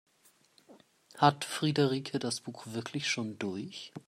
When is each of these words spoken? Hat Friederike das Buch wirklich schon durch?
Hat 1.19 1.45
Friederike 1.45 2.17
das 2.17 2.41
Buch 2.41 2.65
wirklich 2.65 3.07
schon 3.07 3.37
durch? 3.37 3.93